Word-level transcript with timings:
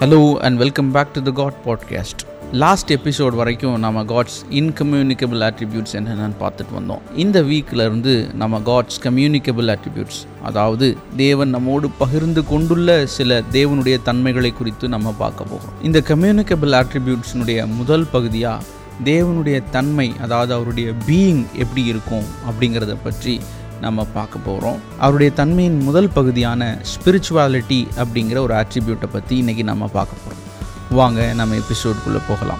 Hello 0.00 0.34
and 0.34 0.58
welcome 0.58 0.90
back 0.90 1.12
to 1.12 1.22
the 1.22 1.30
God 1.30 1.52
podcast 1.66 2.22
last 2.52 2.92
episode 2.92 3.34
வரைக்கும் 3.34 3.78
நம்ம 3.78 4.04
God's 4.04 4.38
இன்கம்யூனிகபிள் 4.50 5.40
attributes 5.48 5.92
என்னென்னு 5.92 6.36
பார்த்துட்டு 6.40 6.74
வந்தோம். 6.78 6.98
இந்த 7.14 7.42
வீக்கில் 7.42 7.84
இருந்து 7.84 8.28
நம்ம 8.34 8.60
காட்ஸ் 8.60 9.00
கம்யூனிகபிள் 9.02 9.76
ஆட்ரிபியூட்ஸ் 9.76 10.26
அதாவது 10.42 10.96
தேவன் 11.16 11.48
நம்மோடு 11.48 11.90
பகிர்ந்து 11.90 12.46
கொண்டுள்ள 12.46 13.06
சில 13.06 13.42
தேவனுடைய 13.52 14.02
தன்மைகளை 14.02 14.52
குறித்து 14.52 14.88
நம்ம 14.88 15.14
பார்க்க 15.18 15.44
போகிறோம். 15.44 15.74
இந்த 15.82 16.02
கம்யூனிகபிள் 16.08 16.84
ஆட்ரிபியூட்ஸினுடைய 16.84 17.66
முதல் 17.66 18.06
பகுதியாக 18.12 18.62
தேவனுடைய 19.04 19.62
தன்மை 19.70 20.12
அதாவது 20.20 20.54
அவருடைய 20.54 20.92
பீயிங் 21.06 21.46
எப்படி 21.56 21.84
இருக்கும் 21.84 22.24
அப்படிங்கிறத 22.50 22.96
பற்றி 23.04 23.40
நம்ம 23.80 24.04
பார்க்க 24.04 24.38
போகிறோம் 24.38 24.78
அவருடைய 24.98 25.32
தன்மையின் 25.32 25.78
முதல் 25.82 26.08
பகுதியான 26.08 26.78
ஸ்பிரிச்சுவாலிட்டி 26.92 27.86
அப்படிங்கிற 27.96 28.38
ஒரு 28.38 28.54
ஆட்ரிபியூட்டை 28.54 29.08
பற்றி 29.12 29.42
இன்றைக்கி 29.42 29.62
நம்ம 29.62 29.88
பார்க்க 29.88 30.16
போகிறோம் 30.16 30.48
வாங்க 30.90 31.32
நம்ம 31.32 31.54
எபிசோட்குள்ளே 31.54 32.20
போகலாம். 32.28 32.58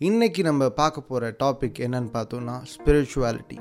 இன்றைக்கி 0.00 0.42
நம்ம 0.42 0.68
பார்க்க 0.68 1.00
போகிற 1.00 1.34
டாபிக் 1.38 1.78
என்னன்னு 1.78 2.10
பார்த்தோம்னா 2.12 2.56
ஸ்பிரிச்சுவாலிட்டி 2.72 3.58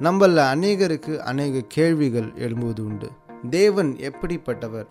நம்மள 0.00 0.40
அநேகருக்கு 0.54 1.16
அநேக 1.16 1.62
கேள்விகள் 1.68 2.32
எழும்புவது 2.32 2.80
உண்டு. 2.80 3.10
தேவன் 3.50 3.96
எப்படிப்பட்டவர்? 4.00 4.86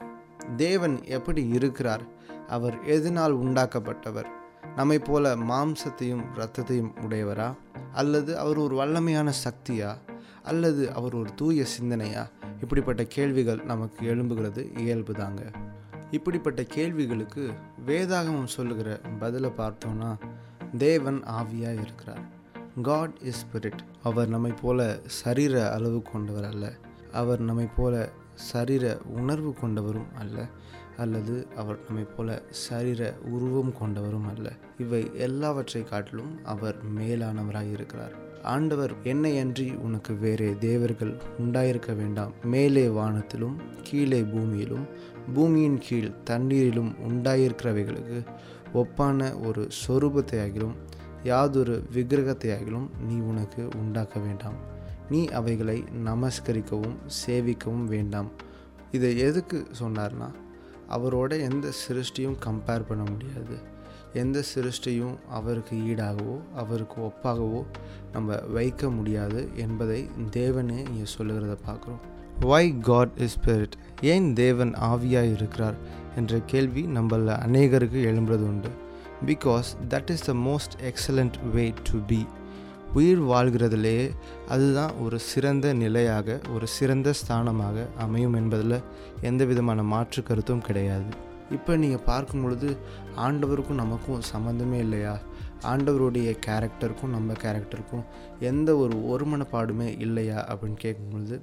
தேவன் 0.56 1.04
எப்படி 1.06 1.48
இருக்கிறார்? 1.48 2.02
அவர் 2.48 2.84
எதனால் 2.84 3.40
உண்டாக்கப்பட்டவர்? 3.40 4.30
நம்மை 4.76 5.00
போல 5.00 5.36
மாம்சத்தையும் 5.36 6.24
இரத்தத்தையும் 6.36 6.92
உடையவரா? 7.08 7.54
அல்லது 7.96 8.38
அவர் 8.38 8.58
ஒரு 8.58 8.76
வல்லமையான 8.76 9.34
சக்தியா? 9.44 9.96
அல்லது 10.44 10.94
அவர் 10.94 11.16
ஒரு 11.16 11.36
தூய 11.36 11.66
சிந்தனையா? 11.78 12.30
இப்படிப்பட்ட 12.62 13.04
கேள்விகள் 13.04 13.64
நமக்கு 13.64 14.16
எழும்புகிறது 14.16 14.62
இயல்புதாங்க. 14.84 15.54
இப்படிப்பட்ட 16.12 16.64
கேள்விகளுக்கு 16.64 17.52
வேதாகமம் 17.86 18.54
சொல்லுகிற 18.58 19.00
பதிலை 19.20 19.52
பார்த்தோம்னா 19.58 20.18
தேவன் 20.78 21.24
ஆவியாக 21.24 21.82
இருக்கிறார். 21.82 22.24
காட் 22.82 23.18
இஸ் 23.22 23.46
ஸ்பிரிட் 23.46 23.82
அவர் 24.04 24.28
நம்மை 24.28 24.54
போல 24.62 25.00
சரீர 25.06 25.74
அளவு 25.74 26.02
கொண்டவர் 26.02 26.46
அல்ல. 26.46 26.74
அவர் 27.14 27.40
நம்மை 27.40 27.68
போல 27.76 28.10
சரீர 28.34 28.98
உணர்வு 29.06 29.56
கொண்டவரும் 29.62 30.12
அல்ல. 30.18 30.46
அல்லது 30.98 31.48
அவர் 31.56 31.80
நம்மை 31.86 32.04
போல 32.04 32.42
சரீர 32.50 33.14
உருவம் 33.26 33.74
கொண்டவரும் 33.82 34.36
அல்ல. 34.36 34.52
இவை 34.78 35.12
எல்லாவற்றை 35.14 35.84
காட்டிலும் 35.84 36.46
அவர் 36.46 36.76
மேலானவராய் 36.98 37.72
இருக்கிறார். 37.72 38.24
ஆண்டவர் 38.44 38.94
என்னையன்றி 39.04 39.76
உனக்கு 39.76 40.14
வேறே 40.14 40.56
தேவர்கள் 40.60 41.22
உண்டாயிருக்க 41.40 41.96
வேண்டாம். 41.96 42.32
மேலே 42.44 42.88
வானத்திலும் 42.88 43.56
கீழே 43.84 44.22
பூமியிலும் 44.22 44.88
பூமியின் 45.34 45.80
கீழ் 45.80 46.12
தண்ணீரிலும் 46.26 46.96
உண்டாயிருக்கிறவைகளுக்கு 47.08 48.26
ஒப்பான 48.74 49.46
ஒரு 49.46 49.68
சொரூபத்தையாகிலும் 49.88 50.74
யாதொரு 51.24 51.84
விக்கிரகத்தையாகிலும் 51.94 52.88
நீ 53.08 53.16
உனக்கு 53.16 53.68
உண்டாக்க 53.80 54.20
வேண்டாம். 54.20 54.56
நீ 55.10 55.28
அவைகளை 55.28 55.84
நமஸ்கரிக்கவும் 56.06 56.98
சேவிக்கவும் 57.26 57.86
வேண்டாம். 57.86 58.30
இதை 58.92 59.18
எதுக்கு 59.18 59.68
சொன்னார்னா 59.80 60.32
அவரோட 60.90 61.32
எந்த 61.50 61.72
சிருஷ்டியும் 61.88 62.38
கம்பேர் 62.46 62.88
பண்ண 62.88 63.04
முடியாது. 63.12 63.56
எந்த 64.14 64.44
சிருஷ்டியும் 64.56 65.16
அவருக்கு 65.30 65.78
ஈடாகவோ 65.78 66.36
அவருக்கு 66.56 66.98
ஒப்பாகவோ 67.02 67.64
நம்ம 68.12 68.36
வைக்க 68.36 68.90
முடியாது 68.90 69.50
என்பதை 69.56 70.10
தேவனே 70.32 70.78
இங்கே 70.90 71.08
சொல்லுகிறத 71.18 71.58
பார்க்குறோம். 71.68 72.04
வை 72.40 72.76
காட் 72.80 73.14
இஸ் 73.18 73.38
ஸ்பிரிட் 73.40 73.76
ஏன் 74.02 74.34
தேவன் 74.34 74.74
ஆவியாக 74.74 75.34
இருக்கிறார் 75.34 75.78
என்ற 76.16 76.40
கேள்வி 76.46 76.86
நம்மள 76.86 77.36
அநேகருக்கு 77.48 78.00
எழும்புறது 78.10 78.46
உண்டு. 78.52 78.70
Because 79.26 79.70
that 79.90 80.10
is 80.10 80.26
the 80.26 80.34
most 80.34 80.76
excellent 80.92 81.38
way 81.54 81.74
to 81.84 82.00
be 82.08 82.26
உயிர் 82.96 83.22
வாழ்கிறதுலே 83.22 83.98
அதுதான் 84.48 84.94
ஒரு 85.04 85.18
சிறந்த 85.20 85.74
நிலையாக 85.74 86.38
ஒரு 86.54 86.68
சிறந்த 86.68 87.14
ஸ்தானமாக 87.20 87.86
அமையும் 87.98 88.34
என்பதில் 88.34 88.78
எந்த 89.22 89.46
விதமான 89.46 89.84
மாற்று 89.94 90.22
கருத்தும் 90.24 90.66
கிடையாது. 90.68 91.10
இப்போ 91.52 91.72
நீங்கள் 91.76 92.06
பார்க்கும் 92.06 92.44
பொழுது 92.44 92.70
ஆண்டவருக்கும் 93.16 93.82
நமக்கும் 93.84 94.22
சம்மந்தமே 94.34 94.78
இல்லையா? 94.86 95.16
ஆண்டவருடைய 95.72 96.30
கேரக்டருக்கும் 96.46 97.14
நம்ம 97.16 97.34
கேரக்டருக்கும் 97.44 98.06
எந்த 98.52 98.70
ஒரு 98.78 98.96
ஒருமனப்பாடுமே 99.12 99.90
இல்லையா 100.00 100.40
அப்படின்னு 100.52 100.80
கேட்கும் 100.86 101.12
பொழுது 101.12 101.38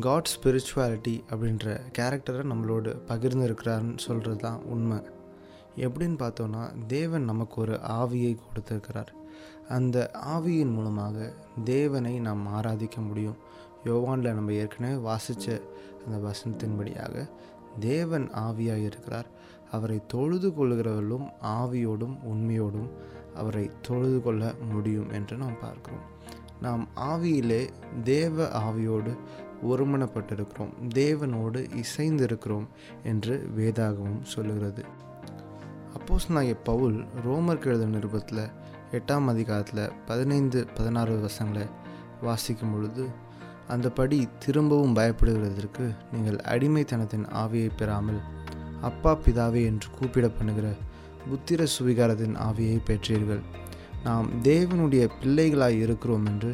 காட் 0.00 0.30
ஸ்பிரிச்சுவாலிட்டி 0.34 1.14
அப்படின்ற 1.30 1.76
கேரக்டரை 1.98 2.42
நம்மளோட 2.52 2.96
பகிர்ந்து 3.06 3.46
இருக்கிறாருன்னு 3.48 4.04
சொல்கிறது 4.06 4.36
தான் 4.36 4.60
உண்மை. 4.64 4.98
எப்படின்னு 5.78 6.18
பார்த்தோன்னா 6.22 6.86
தேவன் 6.86 7.24
நமக்கு 7.24 7.60
ஒரு 7.60 7.74
ஆவியை 7.98 8.32
கொடுத்துருக்கிறார். 8.46 9.12
அந்த 9.68 10.10
ஆவியின் 10.26 10.72
மூலமாக 10.72 11.34
தேவனை 11.64 12.18
நாம் 12.18 12.44
ஆராதிக்க 12.58 12.96
முடியும். 13.06 13.38
யோவானில் 13.84 14.32
நம்ம 14.32 14.52
ஏற்கனவே 14.52 14.96
வாசித்த 15.00 15.60
அந்த 16.06 16.16
வசனத்தின்படியாக 16.26 17.28
தேவன் 17.80 18.26
ஆவியாக 18.36 18.84
இருக்கிறார். 18.84 19.28
அவரை 19.70 19.98
தொழுது 20.06 20.48
கொள்கிறவர்களும் 20.48 21.26
ஆவியோடும் 21.42 22.16
உண்மையோடும் 22.30 22.90
அவரை 23.34 23.70
தொழுது 23.82 24.22
கொள்ள 24.22 24.54
முடியும் 24.72 25.10
என்று 25.10 25.36
நாம் 25.36 25.60
பார்க்கிறோம். 25.60 26.06
நாம் 26.60 26.88
ஆவியிலே 26.96 27.68
தேவ 28.04 28.46
ஆவியோடு 28.60 29.12
ஒருமனப்பட்டிருக்கிறோம். 29.64 30.72
தேவனோடு 30.94 31.60
இசைந்திருக்கிறோம் 31.82 32.66
என்று 33.04 33.34
வேதாகமும் 33.56 34.22
சொல்லுகிறது. 34.22 34.84
அப்போஸ் 36.08 36.32
நாய 36.34 36.52
பவுல் 36.66 36.94
ரோமருக்கு 37.24 37.68
எழுத 37.70 37.86
நிருபத்தில் 37.94 38.40
எட்டாம் 38.98 39.26
அதிகாரத்தில் 39.32 39.80
பதினைந்து 40.06 40.60
பதினாறு 40.76 41.14
வருஷங்களை 41.20 41.64
வாசிக்கும் 42.20 42.70
பொழுது 42.72 43.04
அந்த 43.72 43.90
படி 43.98 44.18
திரும்பவும் 44.44 44.94
பயப்படுகிறதற்கு 44.96 45.86
நீங்கள் 46.12 46.38
அடிமைத்தனத்தின் 46.52 47.26
ஆவியை 47.42 47.70
பெறாமல் 47.80 48.20
அப்பா 48.88 49.12
பிதாவே 49.26 49.62
என்று 49.70 49.88
கூப்பிட 49.98 50.28
பண்ணுகிற 50.28 50.68
புத்திர 51.26 51.66
சுவிகாரத்தின் 51.76 52.38
ஆவியை 52.48 52.78
பெற்றீர்கள். 52.90 53.42
நாம் 54.06 54.30
தேவனுடைய 54.50 55.04
பிள்ளைகளாய் 55.20 55.80
இருக்கிறோம் 55.86 56.28
என்று 56.32 56.52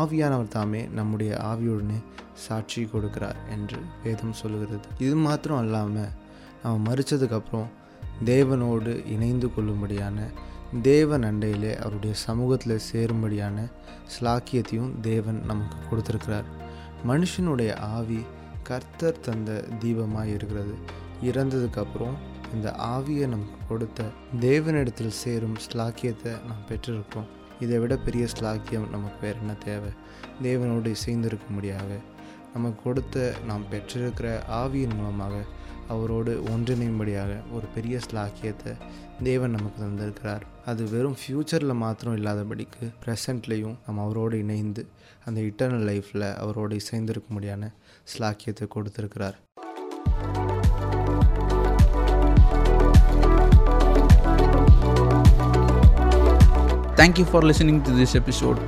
ஆவியானவர் 0.00 0.54
தாமே 0.56 0.84
நம்முடைய 1.00 1.32
ஆவியுடனே 1.50 1.98
சாட்சி 2.46 2.84
கொடுக்கிறார் 2.94 3.40
என்று 3.56 3.80
வேதம் 4.04 4.38
சொல்லுகிறது. 4.42 4.88
இது 4.98 5.18
மாத்திரம் 5.26 5.62
அல்லாமல் 5.64 6.14
நம்ம 6.62 6.78
மறித்ததுக்கப்புறம் 6.88 7.68
தேவனோடு 8.24 9.06
இணைந்து 9.06 9.46
கொள்ளும்படியான 9.46 10.18
தேவன் 10.82 11.22
அண்டையிலே 11.22 11.76
அவருடைய 11.76 12.14
சமூகத்தில் 12.14 12.80
சேரும்படியான 12.92 13.70
ஸ்லாக்கியத்தையும் 14.08 15.00
தேவன் 15.00 15.40
நமக்கு 15.44 15.78
கொடுத்துருக்கிறார். 15.88 16.44
மனுஷனுடைய 17.06 17.76
ஆவி 17.78 18.24
கர்த்தர் 18.62 19.20
தந்த 19.20 19.64
தீபமாக 19.80 20.24
இருக்கிறது 20.24 20.74
இறந்ததுக்கப்புறம் 21.22 22.16
இந்த 22.54 22.70
ஆவியை 22.70 23.28
நமக்கு 23.28 23.66
கொடுத்த 23.68 24.04
தேவனிடத்தில் 24.40 25.18
சேரும் 25.24 25.56
ஸ்லாக்கியத்தை 25.56 26.32
நாம் 26.46 26.66
பெற்றிருக்கோம் 26.68 27.26
இதை 27.60 27.78
விட 27.78 27.96
பெரிய 27.96 28.26
ஸ்லாக்கியம் 28.38 28.90
நமக்கு 28.90 29.16
வேறு 29.20 29.38
என்ன 29.38 29.52
தேவை? 29.52 29.90
தேவனோடு 30.42 30.94
இசைந்திருக்க 30.94 31.46
முடியாது 31.48 31.98
நமக்கு 32.54 32.82
கொடுத்த 32.82 33.34
நாம் 33.46 33.64
பெற்றிருக்கிற 33.70 34.42
ஆவியின் 34.48 34.94
மூலமாக 34.94 35.44
அவரோடு 35.88 36.32
ஒன்றிணையும்படியாக 36.54 37.32
ஒரு 37.52 37.66
பெரிய 37.74 37.98
ஸ்லாக்கியத்தை 38.06 38.72
தேவன் 39.22 39.54
நமக்கு 39.56 39.78
தந்திருக்கிறார். 39.84 40.44
அது 40.64 40.82
வெறும் 40.90 41.16
ஃப்யூச்சரில் 41.20 41.80
மாத்திரம் 41.84 42.16
இல்லாதபடிக்கு 42.16 42.86
ப்ரெசண்ட்லேயும் 43.04 43.76
நம்ம 43.86 44.04
அவரோடு 44.04 44.38
இணைந்து 44.38 44.84
அந்த 45.24 45.40
இட்டர்னல் 45.40 45.86
லைஃப்பில் 45.90 46.28
அவரோடு 46.36 46.76
இசைந்திருக்கும்படியான 46.82 47.72
ஸ்லாக்கியத்தை 48.12 48.66
கொடுத்துருக்கிறார். 48.76 49.38
Thank you 56.98 57.24
for 57.30 57.44
listening 57.44 57.80
to 57.86 57.90
this 57.98 58.14
episode 58.20 58.58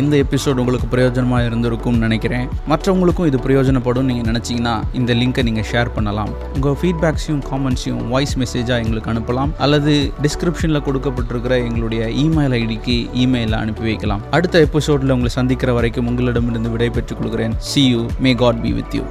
இந்த 0.00 0.16
எபிசோட் 0.16 0.58
உங்களுக்கு 0.62 0.88
பிரயோஜனமாக 0.96 1.46
இருந்திருக்கும்னு 1.48 2.02
நினைக்கிறேன். 2.06 2.48
மற்றவங்களுக்கும் 2.68 3.26
இது 3.26 3.38
பிரயோஜனப்படும் 3.38 4.08
நீங்கள் 4.10 4.28
நினச்சிங்கன்னா 4.32 4.74
இந்த 4.92 5.14
லிங்க்கை 5.14 5.42
நீங்கள் 5.42 5.66
ஷேர் 5.72 5.90
பண்ணலாம். 5.94 6.30
உங்கள் 6.54 6.76
ஃபீட்பேக்ஸையும் 6.82 7.42
காமெண்ட்ஸையும் 7.50 8.08
வாய்ஸ் 8.08 8.36
மெசேஜாக 8.38 8.84
எங்களுக்கு 8.84 9.10
அனுப்பலாம். 9.10 9.50
அல்லது 9.58 10.12
டிஸ்கிரிப்ஷனில் 10.22 10.84
கொடுக்கப்பட்டிருக்கிற 10.88 11.56
எங்களுடைய 11.68 12.04
இமெயில் 12.24 12.56
ஐடிக்கு 12.60 12.98
இமெயிலில் 13.24 13.60
அனுப்பி 13.62 13.82
வைக்கலாம். 13.82 14.22
அடுத்த 14.30 14.58
எபிசோடில் 14.58 15.10
உங்களை 15.10 15.28
சந்திக்கிற 15.28 15.72
வரைக்கும் 15.72 16.06
உங்களிடமிருந்து 16.06 16.70
விடை 16.70 16.90
பெற்றுக் 16.90 17.18
கொள்கிறேன். 17.22 17.56
See 17.58 17.88
you 17.88 18.06
may 18.18 18.34
God 18.34 18.62
be 18.62 18.72
with 18.72 18.94
you 18.94 19.02